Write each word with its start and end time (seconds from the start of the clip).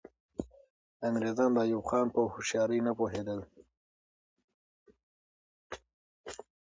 انګریزان 1.07 1.51
د 1.53 1.57
ایوب 1.65 1.85
خان 1.89 2.07
په 2.15 2.19
هوښیاري 2.33 2.79
نه 2.87 2.91
پوهېدل. 2.97 3.39